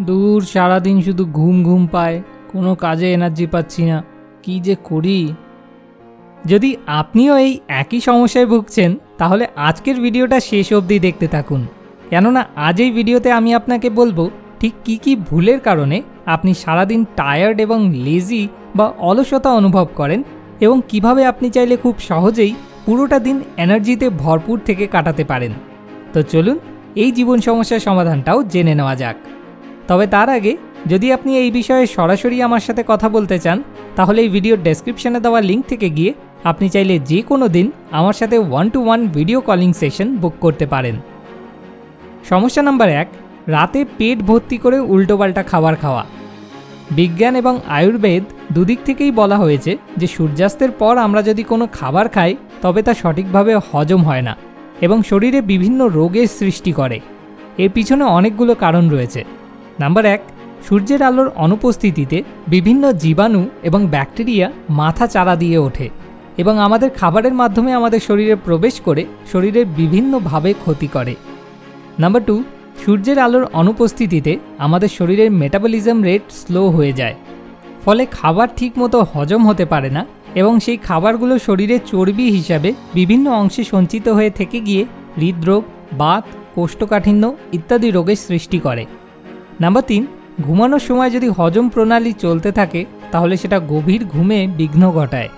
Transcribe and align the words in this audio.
দূর 0.00 0.42
সারাদিন 0.42 1.02
শুধু 1.02 1.26
ঘুম 1.26 1.62
ঘুম 1.62 1.86
পায়, 1.86 2.22
কোনো 2.52 2.74
কাজে 2.74 3.12
এনার্জি 3.12 3.46
পাচ্ছি 3.46 3.82
না। 3.82 4.02
কি 4.42 4.60
যে 4.60 4.76
করি? 4.84 5.34
যদি 6.46 6.76
আপনিও 6.86 7.36
এই 7.36 7.60
একই 7.68 8.00
সমস্যায় 8.00 8.46
ভুগছেন, 8.46 8.98
তাহলে 9.18 9.46
আজকের 9.56 10.00
ভিডিওটা 10.00 10.40
শেষ 10.40 10.72
অবধি 10.72 10.98
দেখতে 10.98 11.28
থাকুন। 11.28 11.66
কেননা 12.10 12.46
আজ 12.56 12.80
এই 12.80 12.90
ভিডিওতে 12.90 13.32
আমি 13.32 13.54
আপনাকে 13.54 13.90
বলব, 13.90 14.30
ঠিক 14.60 14.74
কি 14.84 14.96
কি 14.96 15.16
ভুলের 15.16 15.60
কারণে 15.60 16.02
আপনি 16.26 16.54
সারাদিন 16.54 17.06
টায়ার্ড 17.16 17.60
এবং 17.60 17.92
লেজি 17.92 18.48
বা 18.74 18.92
অলসতা 18.98 19.50
অনুভব 19.50 19.86
করেন 19.94 20.22
এবং 20.60 20.82
কীভাবে 20.88 21.26
আপনি 21.26 21.50
চাইলে 21.50 21.76
খুব 21.76 21.94
সহজেই 21.98 22.54
পুরোটা 22.86 23.18
দিন 23.18 23.40
এনার্জিতে 23.56 24.10
ভরপুর 24.10 24.58
থেকে 24.58 24.86
কাটাতে 24.86 25.24
পারেন। 25.24 25.52
তো 26.12 26.22
চলুন, 26.22 26.58
এই 26.96 27.12
জীবন 27.12 27.40
সমস্যার 27.40 27.80
সমাধানটাও 27.80 28.42
জেনে 28.42 28.74
নেওয়া 28.74 28.96
যাক। 28.96 29.16
তবে 29.88 30.06
তার 30.06 30.28
আগে, 30.30 30.52
যদি 30.86 31.06
আপনি 31.12 31.30
এই 31.42 31.50
বিষয়ে 31.50 31.84
সরাসরি 31.86 32.36
আমার 32.42 32.60
সাথে 32.60 32.82
কথা 32.86 33.08
বলতে 33.08 33.36
চান, 33.44 33.58
তাহলে 33.96 34.18
এই 34.22 34.28
ভিডিওর 34.28 34.60
ডেসক্রিপশনে 34.66 35.20
দেওয়া 35.20 35.40
লিঙ্ক 35.40 35.62
থেকে 35.66 35.88
গিয়ে 35.90 36.12
আপনি 36.50 36.66
চাইলে 36.68 36.94
যে 37.10 37.20
কোনো 37.22 37.46
দিন 37.48 37.66
আমার 37.90 38.12
সাথে 38.12 38.36
one 38.38 38.66
to 38.70 38.78
one 38.84 39.00
video 39.06 39.38
calling 39.40 39.70
session 39.72 40.08
book 40.16 40.34
করতে 40.40 40.66
পারেন। 40.66 40.96
সমস্যা 42.28 42.62
নাম্বার 42.62 42.88
এক, 43.02 43.08
রাতে 43.46 43.80
পেট 43.98 44.18
ভর্তি 44.22 44.56
করে 44.58 44.78
উল্টোপাল্টা 44.94 45.42
খাবার 45.42 45.74
খাওয়া। 45.76 46.04
বিজ্ঞান 46.90 47.34
এবং 47.36 47.54
আয়ুর্বেদ 47.68 48.24
দুদিক 48.54 48.78
থেকেই 48.84 49.10
বলা 49.10 49.36
হয়েছে 49.36 49.72
যে 49.96 50.06
সূর্যাস্তের 50.06 50.70
পর 50.70 50.94
আমরা 50.98 51.20
যদি 51.22 51.42
কোনো 51.42 51.64
খাবার 51.78 52.06
খাই, 52.08 52.32
তবে 52.62 52.80
তা 52.82 52.92
সঠিকভাবে 52.94 53.52
হজম 53.68 54.00
হয় 54.02 54.22
না 54.22 54.34
এবং 54.80 54.98
শরীরে 55.02 55.40
বিভিন্ন 55.52 55.80
রোগের 55.88 56.28
সৃষ্টি 56.38 56.72
করে। 56.72 56.98
এর 57.58 57.70
পিছনে 57.74 58.04
অনেকগুলো 58.18 58.52
কারণ 58.54 58.84
রয়েছে। 58.90 59.20
নাম্বার 59.80 60.04
এক, 60.14 60.22
সূর্যের 60.66 61.00
আলোর 61.02 61.28
অনুপস্থিতিতে 61.36 62.18
বিভিন্ন 62.48 62.84
জীবাণু 62.92 63.42
এবং 63.62 63.80
ব্যাকটেরিয়া 63.86 64.46
মাথা 64.70 65.06
চারা 65.06 65.34
দিয়ে 65.36 65.58
ওঠে 65.58 65.86
এবং 66.38 66.54
আমাদের 66.58 66.90
খাবারের 66.90 67.34
মাধ্যমে 67.34 67.70
আমাদের 67.72 68.00
শরীরে 68.00 68.34
প্রবেশ 68.46 68.74
করে 68.80 69.02
শরীরের 69.32 69.66
বিভিন্নভাবে 69.76 70.50
ক্ষতি 70.62 70.88
করে। 70.92 71.14
নাম্বার 71.98 72.22
টু 72.26 72.36
সূর্যের 72.82 73.18
আলোর 73.18 73.44
অনুপস্থিতিতে 73.52 74.32
আমাদের 74.58 74.88
শরীরের 74.88 75.30
মেটাবলিজম 75.30 75.98
রেট 76.02 76.24
স্লো 76.40 76.62
হয়ে 76.68 76.92
যায়, 76.92 77.16
ফলে 77.84 78.02
খাবার 78.12 78.48
ঠিকমতো 78.56 78.98
হজম 79.12 79.42
হতে 79.46 79.64
পারে 79.64 79.90
না 79.90 80.02
এবং 80.34 80.52
সেই 80.60 80.78
খাবারগুলো 80.88 81.34
শরীরে 81.38 81.76
চর্বি 81.92 82.26
হিসাবে 82.30 82.70
বিভিন্ন 82.94 83.26
অংশে 83.40 83.62
সঞ্চিত 83.64 84.06
হয়ে 84.08 84.30
থেকে 84.30 84.58
গিয়ে 84.60 84.82
হৃদরোগ, 85.16 85.62
বাত, 85.92 86.24
কোষ্ঠকাঠিন্য 86.54 87.24
ইত্যাদি 87.52 87.88
রোগের 87.90 88.18
সৃষ্টি 88.26 88.58
করে। 88.58 88.84
নাম্বার 89.60 89.84
তিন, 89.86 90.02
ঘুমানোর 90.40 90.78
সময় 90.78 91.10
যদি 91.10 91.28
হজম 91.28 91.66
প্রণালী 91.68 92.12
চলতে 92.24 92.50
থাকে, 92.52 92.80
তাহলে 93.12 93.34
সেটা 93.36 93.58
গভীর 93.72 94.02
ঘুমে 94.04 94.40
বিঘ্ন 94.58 94.82
ঘটায়। 94.92 95.30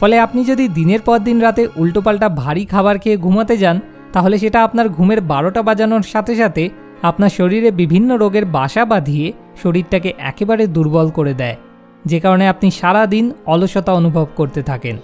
ফলে 0.00 0.16
আপনি 0.18 0.40
যদি 0.44 0.64
দিনের 0.68 1.02
পর 1.02 1.18
দিন 1.18 1.38
রাতে 1.40 1.62
উল্টোপাল্টা 1.76 2.28
ভারী 2.42 2.64
খাবার 2.64 2.96
খেয়ে 2.98 3.16
ঘুমাতে 3.16 3.54
যান, 3.56 3.76
তাহলে 4.12 4.36
সেটা 4.38 4.58
আপনার 4.64 4.86
ঘুমের 4.88 5.20
বারোটা 5.20 5.62
বাজানোর 5.62 6.04
সাথে 6.12 6.34
সাথে 6.36 6.64
আপনার 7.02 7.28
শরীরে 7.28 7.70
বিভিন্ন 7.70 8.10
রোগের 8.16 8.44
বাসা 8.56 8.82
বাঁধিয়ে 8.84 9.26
শরীরটাকে 9.62 10.10
একেবারে 10.18 10.64
দুর্বল 10.66 11.06
করে 11.10 11.34
দেয়, 11.34 11.56
যে 12.06 12.18
কারণে 12.20 12.44
আপনি 12.48 12.68
সারা 12.70 13.02
দিন 13.06 13.24
অলসতা 13.46 13.92
অনুভব 13.92 14.26
করতে 14.36 14.60
থাকেন। 14.62 14.96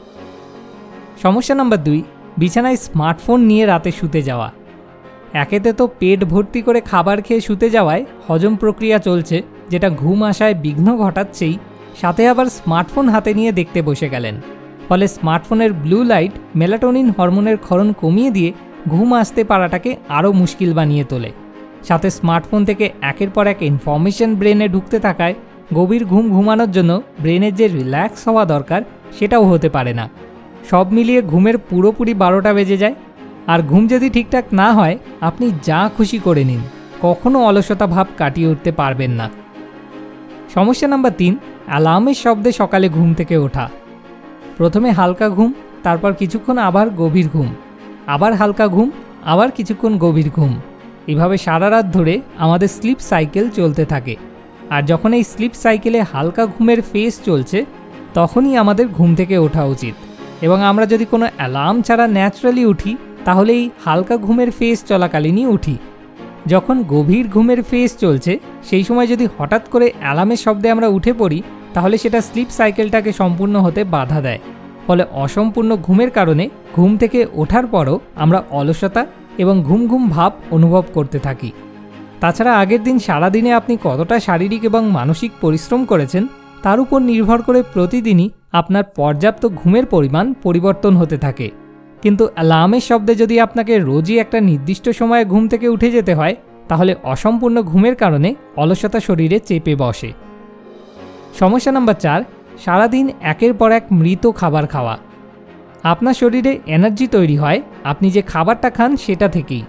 সমস্যা 1.23 1.55
নম্বর 1.55 1.79
দুই, 1.79 2.01
বিছানায় 2.39 2.77
স্মার্টফোন 2.77 3.39
নিয়ে 3.41 3.65
রাতে 3.67 3.91
শুতে 3.91 4.23
যাওয়া। 4.23 4.49
একেতে 5.43 5.71
তো 5.79 5.85
পেট 6.01 6.21
ভর্তি 6.33 6.61
করে 6.67 6.81
খাবার 6.91 7.19
খেয়ে 7.27 7.47
শুতে 7.47 7.67
যাওয়ায় 7.71 8.03
হজম 8.27 8.55
প্রক্রিয়া 8.63 8.99
চলছে, 8.99 9.37
যেটা 9.73 9.89
ঘুম 10.01 10.19
আসায় 10.31 10.55
বিঘ্ন 10.65 10.87
ঘটাচ্ছেই। 11.03 11.55
সাথে 12.01 12.23
আবার 12.33 12.47
স্মার্টফোন 12.59 13.07
হাতে 13.09 13.31
নিয়ে 13.39 13.53
দেখতে 13.53 13.79
বসে 13.89 14.09
গেলেন। 14.09 14.35
ফলে 14.89 15.05
স্মার্টফোনের 15.17 15.73
ব্লু 15.85 15.99
লাইট 16.13 16.33
মেলাটোনিন 16.61 17.09
হরমোনের 17.17 17.57
ক্ষরণ 17.57 17.89
কমিয়ে 18.03 18.31
দিয়ে 18.31 18.51
ঘুম 18.89 19.09
আসতে 19.21 19.43
পারাটাকে 19.51 19.91
আরও 20.09 20.31
মুশকিল 20.41 20.71
বানিয়ে 20.79 21.05
তোলে। 21.11 21.31
সাথে 21.89 22.09
স্মার্টফোন 22.19 22.61
থেকে 22.69 22.87
একের 23.11 23.31
পর 23.31 23.45
এক 23.53 23.59
ইনফরমেশন 23.71 24.31
ব্রেনে 24.41 24.67
ঢুকতে 24.69 24.99
থাকায় 25.07 25.35
গভীর 25.75 26.03
ঘুম 26.05 26.25
ঘুমানোর 26.35 26.71
জন্য 26.77 26.93
ব্রেনের 27.23 27.55
যে 27.59 27.67
রিল্যাক্স 27.69 28.21
হওয়া 28.29 28.45
দরকার, 28.45 28.81
সেটাও 29.17 29.45
হতে 29.51 29.69
পারে 29.77 29.93
না। 30.01 30.07
সব 30.71 30.87
মিলিয়ে 30.97 31.21
ঘুমের 31.23 31.57
পুরোপুরি 31.69 32.13
বারোটা 32.23 32.51
বেজে 32.59 32.77
যায় 32.83 32.97
আর 33.47 33.63
ঘুম 33.63 33.87
যদি 33.87 34.11
ঠিকঠাক 34.11 34.45
না 34.53 34.73
হয়, 34.73 34.99
আপনি 35.21 35.53
যা 35.63 35.91
খুশি 35.97 36.19
করে 36.19 36.45
নিন। 36.45 36.61
কখনো 37.03 37.45
অলসতা 37.45 37.87
ভাব 37.87 38.07
কাটিয়ে 38.17 38.49
উঠতে 38.49 38.73
পারবেন 38.73 39.11
না। 39.11 39.31
সমস্যা 40.55 40.89
নাম্বার 40.89 41.13
তিন, 41.19 41.37
অ্যালার্মের 41.67 42.15
শব্দে 42.15 42.53
সকালে 42.53 42.89
ঘুম 42.89 43.15
থেকে 43.15 43.37
ওঠা। 43.37 43.71
প্রথমে 44.57 44.91
হালকা 44.91 45.29
ঘুম, 45.29 45.53
তারপর 45.83 46.13
কিছুক্ষণ 46.13 46.59
আবার 46.59 46.91
গভীর 46.91 47.29
ঘুম। 47.33 47.55
আবার 48.07 48.35
হালকা 48.35 48.69
ঘুম, 48.69 48.91
আবার 49.25 49.51
কিছুক্ষণ 49.51 49.99
গভীর 49.99 50.31
ঘুম। 50.31 50.61
এভাবে 51.07 51.39
সারা 51.39 51.71
রাত 51.71 51.87
ধরে 51.87 52.21
আমাদের 52.39 52.69
স্লিপ 52.69 52.99
সাইকেল 53.01 53.51
চলতে 53.51 53.85
থাকে। 53.85 54.17
আর 54.71 54.83
যখন 54.83 55.13
এই 55.13 55.25
স্লিপ 55.25 55.53
সাইকেলে 55.55 56.03
হালকা 56.03 56.47
ঘুমের 56.47 56.83
ফেস 56.83 57.21
চলছে, 57.25 57.65
তখনই 58.15 58.57
আমাদের 58.57 58.89
ঘুম 58.89 59.15
থেকে 59.15 59.39
ওঠা 59.39 59.65
উচিত। 59.65 59.95
এবং 60.41 60.63
আমরা 60.63 60.87
যদি 60.87 61.05
কোনো 61.05 61.27
অ্যালার্ম 61.37 61.83
ছাড়া 61.83 62.07
ন্যাচারালি 62.07 62.65
উঠি 62.65 62.97
তাহলে 63.25 63.53
এই 63.53 63.71
হালকা 63.85 64.17
ঘুমের 64.17 64.51
ফেস 64.51 64.85
চলাকালীনই 64.85 65.47
উঠি। 65.47 65.77
যখন 66.47 66.83
গভীর 66.83 67.29
ঘুমের 67.29 67.63
ফেস 67.63 67.97
চলছে, 67.97 68.39
সেই 68.63 68.85
সময় 68.85 69.07
যদি 69.07 69.29
হঠাৎ 69.39 69.69
করে 69.69 69.93
অ্যালার্মের 70.01 70.37
শব্দে 70.37 70.69
আমরা 70.71 70.89
উঠে 70.89 71.13
পড়ি, 71.13 71.43
তাহলে 71.75 71.99
সেটা 71.99 72.21
স্লিপ 72.21 72.49
সাইকেলটাকে 72.51 73.13
সম্পূর্ণ 73.13 73.55
হতে 73.61 73.85
বাধা 73.85 74.21
দেয়। 74.21 74.39
ফলে 74.87 75.05
অসম্পূর্ণ 75.13 75.77
ঘুমের 75.77 76.11
কারণে 76.11 76.49
ঘুম 76.75 76.97
থেকে 76.97 77.27
ওঠার 77.33 77.67
পরও 77.67 78.01
আমরা 78.15 78.45
অলসতা 78.51 79.07
এবং 79.39 79.63
ঘুম 79.63 79.87
ঘুম 79.87 80.09
ভাব 80.09 80.33
অনুভব 80.51 80.85
করতে 80.95 81.19
থাকি। 81.19 81.53
তাছাড়া 82.21 82.53
আগের 82.57 82.83
দিন 82.83 82.99
সারাদিনে 82.99 83.53
আপনি 83.53 83.79
কতটা 83.83 84.21
শারীরিক 84.21 84.65
এবং 84.65 84.91
মানসিক 84.91 85.31
পরিশ্রম 85.41 85.85
করেছেন, 85.85 86.27
তার 86.63 86.81
উপর 86.81 87.01
নির্ভর 87.01 87.43
করে 87.43 87.63
প্রতিদিনই 87.63 88.31
আপনার 88.53 88.85
পর্যাপ্ত 88.97 89.47
ঘুমের 89.47 89.87
পরিমাণ 89.87 90.35
পরিবর্তন 90.43 90.97
হতে 90.97 91.19
থাকে। 91.19 91.64
কিন্তু 92.05 92.25
অ্যালার্মের 92.35 92.81
শব্দে 92.81 93.15
যদি 93.15 93.41
আপনাকে 93.41 93.79
রোজই 93.79 94.19
একটা 94.19 94.41
নির্দিষ্ট 94.41 94.89
সময়ে 94.89 95.25
ঘুম 95.25 95.49
থেকে 95.49 95.69
উঠে 95.69 95.91
যেতে 95.91 96.15
হয়, 96.15 96.35
তাহলে 96.69 96.95
অসম্পূর্ণ 97.03 97.63
ঘুমের 97.63 97.95
কারণে 97.95 98.35
অলসতা 98.57 99.01
শরীরে 99.01 99.39
চেপে 99.39 99.75
বসে। 99.77 100.13
সমস্যা 101.39 101.73
নাম্বার 101.73 101.95
চার, 101.95 102.21
সারাদিন 102.65 103.13
একের 103.23 103.55
পর 103.55 103.73
এক 103.73 103.85
মৃত 103.93 104.27
খাবার 104.31 104.67
খাওয়া। 104.67 104.99
আপনার 105.83 106.15
শরীরে 106.15 106.59
এনার্জি 106.67 107.07
তৈরি 107.07 107.37
হয়, 107.37 107.63
আপনি 107.85 108.11
যে 108.11 108.23
খাবারটা 108.23 108.71
খান 108.71 108.97
সেটা 108.97 109.29
থেকেই। 109.29 109.65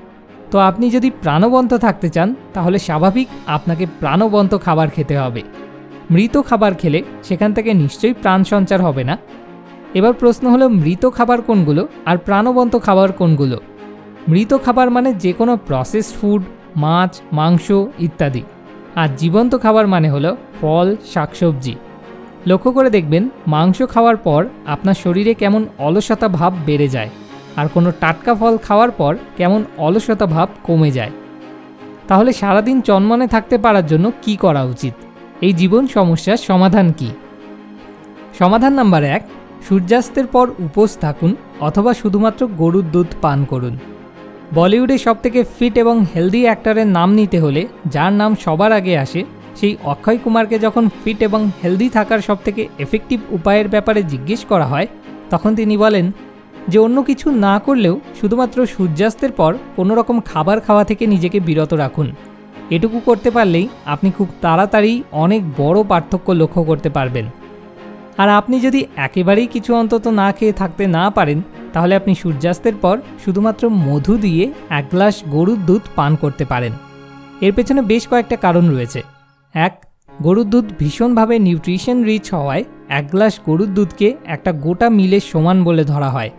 তো 0.51 0.57
আপনি 0.59 0.89
যদি 0.89 1.09
প্রাণবন্ত 1.21 1.73
থাকতে 1.73 2.09
চান, 2.09 2.35
তাহলে 2.53 2.77
স্বাভাবিক 2.79 3.27
আপনাকে 3.45 3.85
প্রাণবন্ত 3.99 4.57
খাবার 4.57 4.87
খেতে 4.89 5.17
হবে। 5.17 5.41
মৃত 6.11 6.35
খাবার 6.41 6.73
খেলে 6.73 7.03
সেখান 7.23 7.53
থেকে 7.53 7.73
নিশ্চয়ই 7.73 8.13
প্রাণ 8.13 8.43
সঞ্চার 8.43 8.81
হবে 8.81 9.03
না। 9.03 9.17
এবার 9.95 10.13
প্রশ্ন 10.13 10.49
হলো, 10.49 10.69
মৃত 10.69 11.09
খাবার 11.09 11.41
কোনগুলো 11.41 11.87
আর 12.05 12.17
প্রাণবন্ত 12.17 12.75
খাবার 12.75 13.11
কোনগুলো? 13.11 13.57
মৃত 14.27 14.57
খাবার 14.65 14.91
মানে 14.91 15.13
যে 15.13 15.33
কোনো 15.33 15.57
প্রসেসড 15.57 16.15
ফুড 16.15 16.43
মাছ, 16.75 17.21
মাংস 17.33 17.71
ইত্যাদি। 17.99 18.41
আর 18.95 19.09
জীবন্ত 19.17 19.55
খাবার 19.57 19.87
মানে 19.87 20.09
হলো 20.09 20.37
ফল, 20.61 20.95
শাকসবজি। 21.13 21.75
লক্ষ্য 22.47 22.71
করে 22.71 22.89
দেখবেন, 22.89 23.29
মাংস 23.47 23.81
খাওয়ার 23.81 24.17
পর 24.17 24.47
আপনার 24.65 24.93
শরীরে 24.93 25.33
কেমন 25.33 25.65
অলসতা 25.79 26.27
ভাব 26.27 26.53
বেড়ে 26.65 26.87
যায় 26.87 27.09
আর 27.55 27.67
কোনো 27.67 27.91
টাটকা 27.99 28.33
ফল 28.33 28.57
খাওয়ার 28.57 28.91
পর 28.91 29.17
কেমন 29.37 29.63
অলসতা 29.77 30.25
ভাব 30.25 30.49
কমে 30.63 30.91
যায়। 30.91 31.11
তাহলে 32.07 32.33
সারাদিন 32.33 32.81
চনমনে 32.81 33.27
থাকতে 33.27 33.57
পারার 33.57 33.85
জন্য 33.87 34.11
কি 34.21 34.35
করা 34.35 34.63
উচিত? 34.63 34.93
এই 35.41 35.53
জীবন 35.53 35.87
সমস্যার 35.87 36.37
সমাধান 36.37 36.91
কি? 36.91 37.09
সমাধান 38.39 38.73
নাম্বার 38.73 39.03
এক 39.03 39.23
সূর্যাস্তের 39.67 40.27
পর 40.27 40.47
উপোস 40.59 40.97
থাকুন 40.97 41.35
অথবা 41.59 41.93
শুধুমাত্র 41.93 42.47
গরুর 42.57 42.85
দুধ 42.91 43.07
পান 43.21 43.45
করুন। 43.45 43.77
বলিউডে 44.53 44.97
সবথেকে 44.97 45.39
ফিট 45.55 45.77
এবং 45.77 46.05
হেলদি 46.15 46.41
অ্যাক্টরের 46.43 46.87
নাম 46.87 47.09
নিতে 47.13 47.39
হলে, 47.39 47.67
যার 47.85 48.13
নাম 48.13 48.35
সবার 48.35 48.71
আগে 48.71 48.97
আসে, 48.97 49.21
সেই 49.55 49.77
অক্ষয় 49.83 50.17
কুমারকে 50.17 50.59
যখন 50.59 50.89
ফিট 51.03 51.19
এবং 51.21 51.41
হেলদি 51.63 51.89
থাকার 51.89 52.19
সবথেকে 52.19 52.67
এফেক্টিভ 52.79 53.19
উপায়ের 53.31 53.67
ব্যাপারে 53.67 54.01
জিজ্ঞেস 54.03 54.45
করা 54.45 54.65
হয়, 54.65 54.87
তখন 55.29 55.55
তিনি 55.55 55.77
বলেন 55.77 56.11
যে 56.67 56.79
অন্য 56.79 56.97
কিছু 57.01 57.31
না 57.31 57.59
করলেও 57.59 57.99
শুধুমাত্র 58.21 58.57
সূর্যাস্তের 58.65 59.31
পর 59.31 59.51
কোনো 59.75 59.95
রকম 59.95 60.19
খাবার 60.19 60.57
খাওয়া 60.59 60.83
থেকে 60.83 61.07
নিজেকে 61.07 61.39
বিরত 61.39 61.73
রাখুন। 61.73 62.07
এটুকু 62.69 62.97
করতে 62.99 63.29
পারলেই 63.31 63.67
আপনি 63.85 64.11
খুব 64.17 64.27
তাড়াতাড়ি 64.41 65.03
অনেক 65.11 65.41
বড় 65.57 65.83
পার্থক্য 65.83 66.31
লক্ষ্য 66.31 66.63
করতে 66.63 66.89
পারবেন। 66.89 67.25
আর 68.17 68.29
আপনি 68.29 68.55
যদি 68.59 68.81
একেবারেই 68.95 69.47
কিছু 69.47 69.71
অন্তত 69.75 70.05
না 70.21 70.27
খেয়ে 70.31 70.53
থাকতে 70.53 70.83
না 70.87 71.03
পারেন, 71.09 71.39
তাহলে 71.73 71.93
আপনি 71.95 72.13
সূর্যাস্তের 72.15 72.75
পর 72.81 72.95
শুধুমাত্র 73.25 73.63
মধু 73.87 74.13
দিয়ে 74.17 74.43
এক 74.69 74.85
গ্লাস 74.91 75.15
গরুর 75.27 75.59
দুধ 75.65 75.83
পান 75.95 76.11
করতে 76.15 76.43
পারেন। 76.45 76.73
এর 77.41 77.53
পেছনে 77.53 77.81
বেশ 77.81 78.03
কয়েকটা 78.07 78.35
কারণ 78.35 78.65
রয়েছে। 78.69 78.99
এক, 79.55 79.73
গরুর 80.21 80.47
দুধ 80.49 80.65
ভীষণভাবে 80.79 81.35
নিউট্রিশন 81.39 81.97
রিচ 82.03 82.25
হওয়ায় 82.33 82.63
এক 82.89 83.05
গ্লাস 83.11 83.33
গরুর 83.45 83.71
দুধকে 83.73 84.07
একটা 84.25 84.51
গোটা 84.51 84.87
মিলের 84.89 85.23
সমান 85.31 85.57
বলে 85.63 85.83
ধরা 85.83 86.09
হয়। 86.09 86.31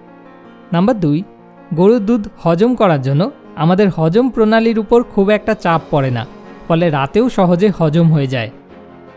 নাম্বার 0.73 0.97
দুই, 1.01 1.19
গরুর 1.75 2.03
দুধ 2.05 2.23
হজম 2.43 2.71
করার 2.75 3.03
জন্য 3.03 3.23
আমাদের 3.57 3.89
হজম 3.89 4.27
প্রণালীর 4.31 4.79
উপর 4.79 5.01
খুব 5.03 5.27
একটা 5.31 5.53
চাপ 5.55 5.81
পড়ে 5.91 6.11
না, 6.11 6.23
ফলে 6.69 6.87
রাতেও 6.91 7.27
সহজে 7.29 7.69
হজম 7.79 8.07
হয়ে 8.13 8.27
যায়। 8.27 8.51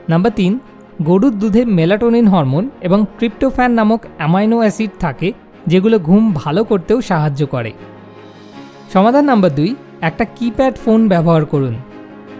নাম্বার 0.09 0.31
তিন 0.35 0.51
গরুর 1.01 1.33
দুধে 1.33 1.65
মেলাটোনিন 1.65 2.27
হরমোন 2.27 2.69
এবং 2.81 3.05
ট্রিপ্টোফ্যান 3.17 3.71
নামক 3.71 4.01
অ্যামাইনো 4.17 4.57
অ্যাসিড 4.59 4.89
থাকে, 4.99 5.33
যেগুলো 5.67 5.99
ঘুম 5.99 6.31
ভালো 6.33 6.63
করতেও 6.63 7.01
সাহায্য 7.01 7.45
করে। 7.45 7.71
সমাধান 8.93 9.25
নাম্বার 9.25 9.55
দুই, 9.55 9.75
একটা 10.01 10.25
কিপ্যাড 10.25 10.75
ফোন 10.75 11.07
ব্যবহার 11.07 11.45
করুন। 11.45 11.75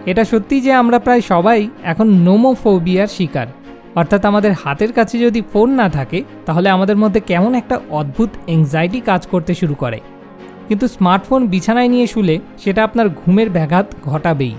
এটা 0.06 0.24
সত্যি 0.24 0.60
যে 0.60 0.72
আমরা 0.72 0.98
প্রায় 0.98 1.20
সবাই 1.20 1.68
এখন 1.82 2.08
নোমোফোবিয়ার 2.08 3.06
শিকার। 3.06 3.46
অর্থাৎ 3.94 4.24
আমাদের 4.24 4.52
হাতের 4.64 4.92
কাছে 4.92 5.18
যদি 5.18 5.42
ফোন 5.52 5.70
না 5.70 5.88
থাকে, 5.88 6.22
তাহলে 6.46 6.68
আমাদের 6.68 6.96
মধ্যে 6.96 7.20
কেমন 7.20 7.54
একটা 7.54 7.80
অদ্ভুত 7.90 8.30
এংজাইটি 8.46 9.00
কাজ 9.00 9.26
করতে 9.26 9.54
শুরু 9.54 9.74
করে। 9.74 10.00
কিন্তু 10.68 10.88
স্মার্টফোন 10.88 11.46
বিছানায় 11.46 11.88
নিয়ে 11.88 12.06
শুলে 12.06 12.38
সেটা 12.58 12.84
আপনার 12.84 13.08
ঘুমের 13.08 13.50
ব্যাঘাত 13.50 13.86
ঘটাবেই। 14.04 14.54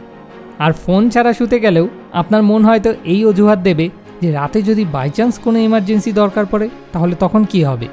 আর 0.60 0.72
ফোন 0.72 1.10
ছাড়া 1.10 1.34
শুতে 1.34 1.60
গেলেও 1.60 1.88
আপনার 2.14 2.44
মন 2.44 2.66
হয়তো 2.66 2.94
এই 3.06 3.26
অজুহাত 3.26 3.60
দেবে 3.60 3.90
যে 4.22 4.32
রাতে 4.32 4.62
যদি 4.62 4.86
বাই 4.86 5.10
চান্স 5.10 5.40
কোনো 5.40 5.60
এমার্জেন্সি 5.60 6.12
দরকার 6.12 6.46
পড়ে, 6.46 6.70
তাহলে 6.94 7.16
তখন 7.16 7.44
কি 7.44 7.64
হবে? 7.64 7.88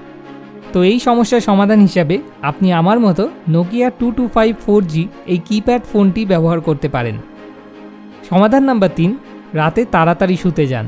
তো 0.72 0.82
এই 0.82 0.98
সমস্যার 0.98 1.40
সমাধান 1.40 1.80
হিসাবে 1.80 2.18
আপনি 2.42 2.72
আমার 2.72 3.00
মতো 3.00 3.28
Nokia 3.48 3.90
two 3.90 4.10
two 4.12 4.28
five 4.28 4.56
four 4.56 4.84
G 4.84 5.08
এই 5.26 5.38
কিপ্যাড 5.38 5.82
ফোনটি 5.92 6.24
ব্যবহার 6.24 6.60
করতে 6.60 6.88
পারেন। 6.88 7.18
সমাধান 8.28 8.64
নাম্বার 8.64 8.90
তিন, 8.96 9.16
রাতে 9.54 9.84
তাড়াতাড়ি 9.84 10.36
শুতে 10.36 10.66
যান। 10.66 10.86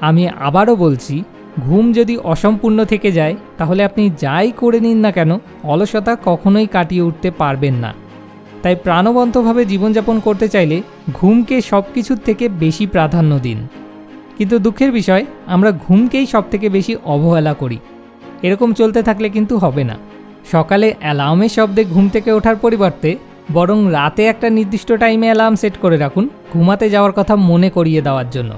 আমি 0.00 0.28
আবারও 0.28 0.76
বলছি, 0.76 1.22
ঘুম 1.60 1.92
যদি 1.92 2.16
অসম্পূর্ণ 2.16 2.84
থেকে 2.84 3.12
যায়, 3.12 3.36
তাহলে 3.58 3.84
আপনি 3.84 4.10
যাই 4.10 4.52
করে 4.52 4.80
নিন 4.80 4.98
না 4.98 5.10
কেন, 5.10 5.38
অলসতা 5.64 6.16
কখনোই 6.24 6.66
কাটিয়ে 6.66 7.02
উঠতে 7.02 7.30
পারবেন 7.30 7.74
না। 7.74 7.94
তাই 8.62 8.76
প্রাণবন্তভাবে 8.76 9.64
জীবনযাপন 9.64 10.20
করতে 10.20 10.48
চাইলে 10.48 10.82
ঘুমকে 11.14 11.60
সব 11.60 11.82
কিছুর 11.94 12.16
থেকে 12.24 12.48
বেশি 12.48 12.86
প্রাধান্য 12.86 13.38
দিন। 13.38 13.68
কিন্তু 14.38 14.58
দুঃখের 14.58 14.92
বিষয়, 14.92 15.24
আমরা 15.46 15.72
ঘুমকেই 15.72 16.26
সব 16.26 16.44
থেকে 16.50 16.68
বেশি 16.68 16.96
অবহেলা 17.04 17.54
করি। 17.54 17.78
এরকম 18.42 18.72
চলতে 18.72 19.02
থাকলে 19.02 19.28
কিন্তু 19.28 19.58
হবে 19.58 19.84
না। 19.84 19.96
সকালে 20.52 20.94
অ্যালার্মের 21.00 21.48
শব্দে 21.48 21.84
ঘুম 21.84 22.08
থেকে 22.08 22.32
ওঠার 22.32 22.56
পরিবর্তে 22.56 23.16
বরং 23.52 23.92
রাতে 23.92 24.26
একটা 24.26 24.50
নির্দিষ্ট 24.50 24.92
টাইমে 24.92 25.26
অ্যালার্ম 25.26 25.54
সেট 25.54 25.76
করে 25.76 25.96
রাখুন 25.96 26.28
ঘুমাতে 26.52 26.90
যাওয়ার 26.90 27.12
কথা 27.12 27.36
মনে 27.36 27.70
করিয়ে 27.70 28.02
দেওয়ার 28.02 28.30
জন্য। 28.30 28.52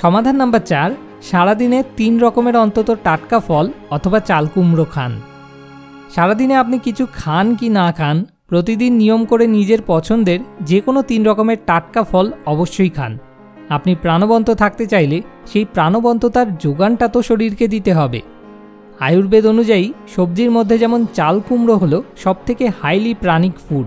সমাধান 0.00 0.36
নাম্বার 0.36 0.60
চার, 0.60 0.90
সারাদিনে 1.30 1.82
তিন 1.96 2.18
রকমের 2.18 2.56
অন্তত 2.56 2.96
টাটকা 3.02 3.40
ফল 3.40 3.72
অথবা 3.90 4.20
চালকুমড়ো 4.20 4.84
খান। 4.84 5.20
সারাদিনে 6.14 6.54
আপনি 6.54 6.78
কিছু 6.78 7.06
খান 7.14 7.54
কি 7.54 7.68
না 7.68 7.92
খান 7.92 8.24
প্রতিদিন 8.48 8.92
নিয়ম 8.92 9.24
করে 9.24 9.46
নিজের 9.46 9.78
পছন্দের 9.86 10.38
যে 10.60 10.80
কোনো 10.80 11.02
তিন 11.02 11.24
রকমের 11.24 11.56
টাটকা 11.66 12.02
ফল 12.02 12.32
অবশ্যই 12.46 12.88
খান। 12.88 13.18
আপনি 13.68 13.94
প্রাণবন্ত 14.02 14.50
থাকতে 14.50 14.86
চাইলে 14.86 15.22
সেই 15.46 15.64
প্রাণবন্ততার 15.64 16.58
যোগানটা 16.58 17.08
তো 17.08 17.22
শরীরকে 17.22 17.68
দিতে 17.68 17.92
হবে। 17.92 18.20
আয়ুর্বেদ 19.00 19.46
অনুযায়ী 19.46 19.92
সবজির 20.16 20.50
মধ্যে 20.50 20.78
যেমন 20.78 21.06
চাল 21.14 21.40
কুমড়ো 21.48 21.76
হলো 21.76 22.02
সবথেকে 22.16 22.70
হাইলি 22.82 23.14
প্রাণিক 23.14 23.52
ফুড 23.68 23.86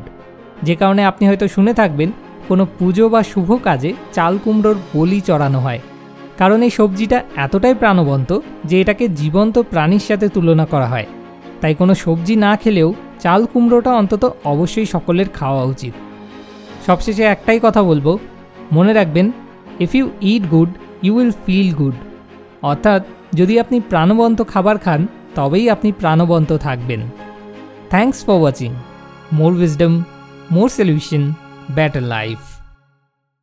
যে 0.64 0.76
কারণে 0.76 1.06
আপনি 1.06 1.28
হয়তো 1.28 1.48
শুনে 1.48 1.74
থাকবেন 1.74 2.12
কোনো 2.48 2.68
পুজো 2.80 3.10
বা 3.10 3.24
শুভ 3.24 3.50
কাজে 3.64 3.94
চাল 4.14 4.38
কুমড়োর 4.44 4.76
বলি 4.94 5.22
চড়ানো 5.22 5.60
হয়। 5.60 5.80
কারণ 6.38 6.62
এই 6.62 6.70
সবজিটা 6.70 7.24
এতটাই 7.36 7.76
প্রাণবন্ত 7.76 8.40
যে 8.66 8.82
এটাকে 8.82 9.08
জীবন্ত 9.10 9.60
প্রাণীর 9.60 10.04
সাথে 10.08 10.28
তুলনা 10.30 10.66
করা 10.66 10.88
হয়। 10.88 11.08
তাই 11.62 11.74
কোনো 11.76 11.94
সবজি 11.96 12.36
না 12.36 12.56
খেলেও 12.56 12.94
চাল 13.20 13.46
কুমড়োটা 13.46 13.92
অন্তত 13.96 14.24
অবশ্যই 14.46 14.86
সকলের 14.86 15.30
খাওয়া 15.30 15.64
উচিত। 15.64 15.94
সবশেষে 16.86 17.24
একটাই 17.24 17.60
কথা 17.64 17.84
বলব। 17.84 18.18
মনে 18.72 18.94
রাখবেন 18.94 19.32
if 19.80 19.96
you 19.96 20.10
eat 20.22 20.44
good 20.44 20.70
you 21.04 21.16
will 21.18 21.32
feel 21.46 21.74
good 21.74 21.94
অর্থাৎ, 22.62 23.02
যদি 23.34 23.60
আপনি 23.60 23.80
প্রাণবন্ত 23.80 24.42
খাবার 24.42 24.78
খান, 24.78 25.08
তবেই 25.36 25.70
আপনি 25.70 25.92
প্রাণবন্ত 25.92 26.58
থাকবেন। 26.58 27.02
Thanks 27.90 28.26
for 28.26 28.40
watching 28.40 28.74
more 29.34 29.54
wisdom 29.54 30.04
more 30.52 30.70
solution 30.70 31.34
better 31.70 32.04
life 32.04 32.38